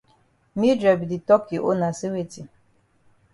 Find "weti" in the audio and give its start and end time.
2.13-2.41